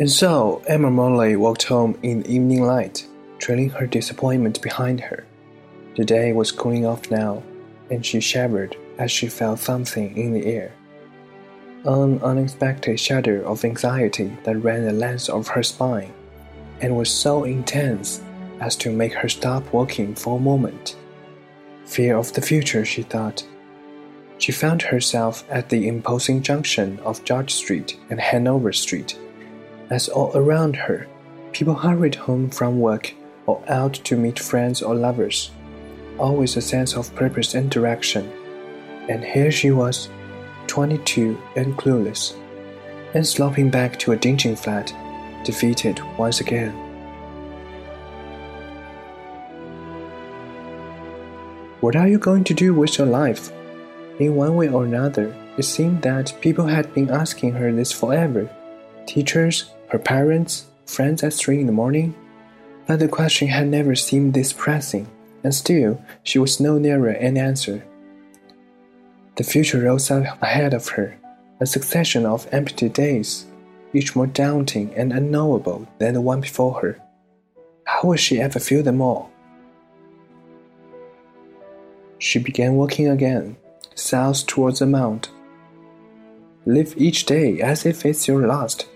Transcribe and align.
And 0.00 0.10
so 0.10 0.60
Emma 0.66 0.90
Morley 0.90 1.36
walked 1.36 1.62
home 1.64 1.96
in 2.02 2.22
the 2.22 2.32
evening 2.32 2.64
light, 2.64 3.06
trailing 3.38 3.70
her 3.70 3.86
disappointment 3.86 4.60
behind 4.60 5.00
her. 5.00 5.24
The 5.96 6.04
day 6.04 6.32
was 6.32 6.50
cooling 6.50 6.84
off 6.84 7.12
now, 7.12 7.44
and 7.90 8.04
she 8.04 8.18
shivered 8.18 8.76
as 8.98 9.12
she 9.12 9.28
felt 9.28 9.60
something 9.60 10.16
in 10.16 10.32
the 10.32 10.46
air. 10.46 10.72
An 11.84 12.20
unexpected 12.22 12.98
shudder 12.98 13.44
of 13.44 13.64
anxiety 13.64 14.36
that 14.42 14.56
ran 14.56 14.84
the 14.84 14.92
length 14.92 15.28
of 15.28 15.46
her 15.48 15.62
spine, 15.62 16.12
and 16.80 16.96
was 16.96 17.10
so 17.10 17.44
intense 17.44 18.20
as 18.60 18.74
to 18.76 18.90
make 18.90 19.12
her 19.12 19.28
stop 19.28 19.72
walking 19.72 20.16
for 20.16 20.38
a 20.38 20.42
moment. 20.42 20.96
Fear 21.84 22.16
of 22.16 22.32
the 22.32 22.40
future, 22.40 22.84
she 22.84 23.02
thought. 23.02 23.46
She 24.38 24.50
found 24.50 24.82
herself 24.82 25.44
at 25.50 25.68
the 25.68 25.86
imposing 25.86 26.42
junction 26.42 26.98
of 27.04 27.24
George 27.24 27.54
Street 27.54 27.96
and 28.10 28.20
Hanover 28.20 28.72
Street, 28.72 29.16
as 29.94 30.08
all 30.08 30.32
around 30.34 30.74
her 30.74 31.06
people 31.52 31.74
hurried 31.74 32.16
home 32.16 32.50
from 32.50 32.80
work 32.80 33.14
or 33.46 33.62
out 33.68 33.94
to 33.94 34.16
meet 34.16 34.38
friends 34.40 34.82
or 34.82 34.92
lovers, 34.92 35.52
always 36.18 36.56
a 36.56 36.60
sense 36.60 36.96
of 36.96 37.14
purpose 37.14 37.54
and 37.54 37.70
direction. 37.70 38.28
And 39.08 39.22
here 39.22 39.52
she 39.52 39.70
was, 39.70 40.08
twenty-two 40.66 41.38
and 41.54 41.76
clueless, 41.76 42.34
and 43.14 43.24
sloping 43.24 43.70
back 43.70 43.98
to 44.00 44.12
a 44.12 44.16
dingy 44.16 44.56
flat, 44.56 44.92
defeated 45.44 46.00
once 46.18 46.40
again. 46.40 46.72
What 51.80 51.94
are 51.94 52.08
you 52.08 52.18
going 52.18 52.44
to 52.44 52.54
do 52.54 52.74
with 52.74 52.98
your 52.98 53.06
life? 53.06 53.52
In 54.18 54.34
one 54.34 54.56
way 54.56 54.68
or 54.70 54.84
another, 54.84 55.36
it 55.56 55.64
seemed 55.64 56.02
that 56.02 56.34
people 56.40 56.66
had 56.66 56.92
been 56.94 57.10
asking 57.10 57.52
her 57.52 57.70
this 57.70 57.92
forever. 57.92 58.50
Teachers, 59.06 59.70
her 59.94 59.98
parents, 60.00 60.66
friends 60.86 61.22
at 61.22 61.32
three 61.32 61.60
in 61.60 61.66
the 61.66 61.72
morning. 61.72 62.12
But 62.86 62.98
the 62.98 63.06
question 63.06 63.46
had 63.46 63.68
never 63.68 63.94
seemed 63.94 64.34
this 64.34 64.52
pressing, 64.52 65.06
and 65.44 65.54
still 65.54 66.02
she 66.24 66.40
was 66.40 66.58
no 66.58 66.78
nearer 66.78 67.10
an 67.10 67.38
answer. 67.38 67.84
The 69.36 69.44
future 69.44 69.80
rose 69.80 70.10
up 70.10 70.42
ahead 70.42 70.74
of 70.74 70.88
her, 70.88 71.16
a 71.60 71.66
succession 71.66 72.26
of 72.26 72.48
empty 72.50 72.88
days, 72.88 73.46
each 73.92 74.16
more 74.16 74.26
daunting 74.26 74.92
and 74.94 75.12
unknowable 75.12 75.86
than 75.98 76.14
the 76.14 76.20
one 76.20 76.40
before 76.40 76.80
her. 76.80 77.00
How 77.86 78.08
would 78.08 78.18
she 78.18 78.40
ever 78.40 78.58
fill 78.58 78.82
them 78.82 79.00
all? 79.00 79.30
She 82.18 82.40
began 82.40 82.74
walking 82.74 83.06
again, 83.08 83.56
south 83.94 84.44
towards 84.48 84.80
the 84.80 84.86
Mound. 84.86 85.28
Live 86.66 86.94
each 86.96 87.26
day 87.26 87.60
as 87.60 87.86
if 87.86 88.04
it's 88.04 88.26
your 88.26 88.44
last. 88.44 88.88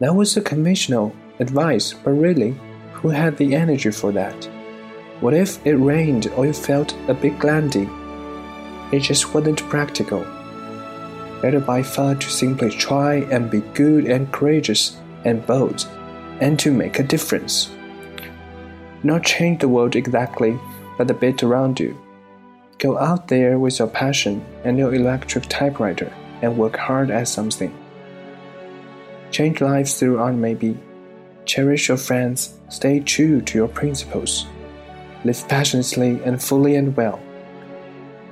That 0.00 0.14
was 0.14 0.34
the 0.34 0.40
conventional 0.40 1.14
advice, 1.40 1.92
but 1.92 2.12
really, 2.12 2.54
who 2.94 3.10
had 3.10 3.36
the 3.36 3.54
energy 3.54 3.90
for 3.90 4.12
that? 4.12 4.48
What 5.20 5.34
if 5.34 5.64
it 5.66 5.76
rained 5.76 6.28
or 6.36 6.46
you 6.46 6.54
felt 6.54 6.96
a 7.08 7.12
bit 7.12 7.38
glandy? 7.38 7.86
It 8.92 9.00
just 9.00 9.34
wasn't 9.34 9.68
practical. 9.68 10.24
Better 11.42 11.60
by 11.60 11.82
far 11.82 12.14
to 12.14 12.30
simply 12.30 12.70
try 12.70 13.16
and 13.30 13.50
be 13.50 13.60
good 13.74 14.06
and 14.06 14.32
courageous 14.32 14.96
and 15.24 15.46
bold, 15.46 15.86
and 16.40 16.58
to 16.60 16.72
make 16.72 16.98
a 16.98 17.02
difference. 17.02 17.70
Not 19.02 19.22
change 19.22 19.60
the 19.60 19.68
world 19.68 19.96
exactly, 19.96 20.58
but 20.96 21.08
the 21.08 21.14
bit 21.14 21.42
around 21.42 21.78
you. 21.78 21.94
Go 22.78 22.96
out 22.96 23.28
there 23.28 23.58
with 23.58 23.78
your 23.78 23.88
passion 23.88 24.42
and 24.64 24.78
your 24.78 24.94
electric 24.94 25.44
typewriter 25.48 26.10
and 26.40 26.56
work 26.56 26.76
hard 26.76 27.10
at 27.10 27.28
something. 27.28 27.74
Change 29.30 29.60
lives 29.60 29.98
through 29.98 30.18
art, 30.18 30.34
maybe. 30.34 30.76
Cherish 31.44 31.88
your 31.88 31.96
friends, 31.96 32.54
stay 32.68 33.00
true 33.00 33.40
to 33.42 33.58
your 33.58 33.68
principles. 33.68 34.46
Live 35.24 35.46
passionately 35.48 36.20
and 36.24 36.42
fully 36.42 36.76
and 36.76 36.96
well. 36.96 37.20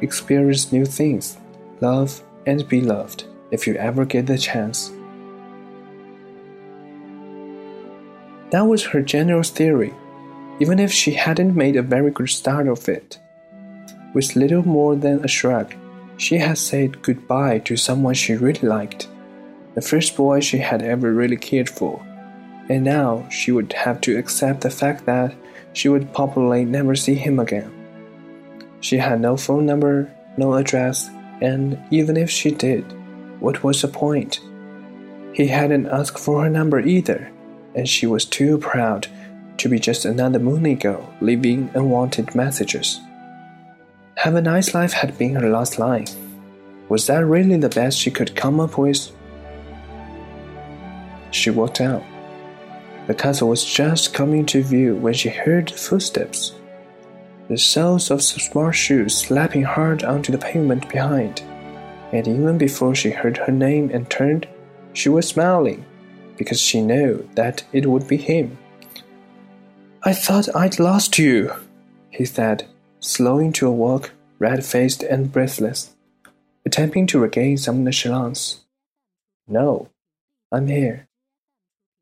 Experience 0.00 0.72
new 0.72 0.84
things, 0.84 1.36
love 1.80 2.22
and 2.46 2.68
be 2.68 2.80
loved 2.80 3.24
if 3.50 3.66
you 3.66 3.74
ever 3.74 4.04
get 4.04 4.26
the 4.26 4.38
chance. 4.38 4.90
That 8.50 8.62
was 8.62 8.84
her 8.84 9.02
general 9.02 9.42
theory, 9.42 9.92
even 10.60 10.78
if 10.78 10.92
she 10.92 11.12
hadn't 11.12 11.56
made 11.56 11.76
a 11.76 11.82
very 11.82 12.10
good 12.10 12.30
start 12.30 12.68
of 12.68 12.88
it. 12.88 13.18
With 14.14 14.36
little 14.36 14.66
more 14.66 14.94
than 14.94 15.24
a 15.24 15.28
shrug, 15.28 15.74
she 16.16 16.38
had 16.38 16.56
said 16.56 17.02
goodbye 17.02 17.58
to 17.60 17.76
someone 17.76 18.14
she 18.14 18.34
really 18.34 18.66
liked, 18.68 19.08
the 19.76 19.82
first 19.82 20.16
boy 20.16 20.40
she 20.40 20.56
had 20.56 20.82
ever 20.82 21.12
really 21.12 21.36
cared 21.36 21.68
for, 21.68 22.04
and 22.68 22.82
now 22.82 23.28
she 23.28 23.52
would 23.52 23.72
have 23.74 24.00
to 24.00 24.16
accept 24.16 24.62
the 24.62 24.70
fact 24.70 25.04
that 25.04 25.34
she 25.74 25.90
would 25.90 26.12
probably 26.14 26.64
never 26.64 26.96
see 26.96 27.14
him 27.14 27.38
again. 27.38 27.70
She 28.80 28.96
had 28.96 29.20
no 29.20 29.36
phone 29.36 29.66
number, 29.66 30.10
no 30.38 30.54
address, 30.54 31.10
and 31.42 31.78
even 31.90 32.16
if 32.16 32.30
she 32.30 32.50
did, 32.50 32.84
what 33.38 33.62
was 33.62 33.82
the 33.82 33.88
point? 33.88 34.40
He 35.34 35.46
hadn't 35.48 35.88
asked 35.88 36.18
for 36.18 36.42
her 36.42 36.48
number 36.48 36.80
either, 36.80 37.30
and 37.74 37.86
she 37.86 38.06
was 38.06 38.24
too 38.24 38.56
proud 38.56 39.06
to 39.58 39.68
be 39.68 39.78
just 39.78 40.06
another 40.06 40.38
moony 40.38 40.74
girl 40.74 41.12
leaving 41.20 41.68
unwanted 41.74 42.34
messages. 42.34 43.00
Have 44.16 44.36
a 44.36 44.40
nice 44.40 44.72
life 44.72 44.94
had 44.94 45.18
been 45.18 45.34
her 45.34 45.50
last 45.50 45.78
line. 45.78 46.06
Was 46.88 47.06
that 47.08 47.26
really 47.26 47.58
the 47.58 47.68
best 47.68 47.98
she 47.98 48.10
could 48.10 48.34
come 48.34 48.58
up 48.60 48.78
with? 48.78 49.10
She 51.46 51.50
walked 51.50 51.80
out. 51.80 52.02
The 53.06 53.14
castle 53.14 53.50
was 53.50 53.64
just 53.64 54.12
coming 54.12 54.44
to 54.46 54.64
view 54.64 54.96
when 54.96 55.14
she 55.14 55.28
heard 55.28 55.70
footsteps. 55.70 56.56
The 57.46 57.56
soles 57.56 58.10
of 58.10 58.20
smart 58.20 58.74
shoes 58.74 59.16
slapping 59.16 59.62
hard 59.62 60.02
onto 60.02 60.32
the 60.32 60.38
pavement 60.38 60.88
behind. 60.88 61.42
And 62.12 62.26
even 62.26 62.58
before 62.58 62.96
she 62.96 63.10
heard 63.10 63.36
her 63.36 63.52
name 63.52 63.90
and 63.94 64.10
turned, 64.10 64.48
she 64.92 65.08
was 65.08 65.28
smiling, 65.28 65.84
because 66.36 66.60
she 66.60 66.80
knew 66.80 67.30
that 67.36 67.62
it 67.72 67.86
would 67.86 68.08
be 68.08 68.16
him. 68.16 68.58
I 70.02 70.14
thought 70.14 70.52
I'd 70.52 70.80
lost 70.80 71.16
you, 71.16 71.52
he 72.10 72.24
said, 72.24 72.66
slowing 72.98 73.52
to 73.52 73.68
a 73.68 73.70
walk, 73.70 74.10
red 74.40 74.64
faced 74.64 75.04
and 75.04 75.30
breathless, 75.30 75.94
attempting 76.64 77.06
to 77.06 77.20
regain 77.20 77.56
some 77.56 77.84
nonchalance. 77.84 78.64
No, 79.46 79.90
I'm 80.50 80.66
here. 80.66 81.06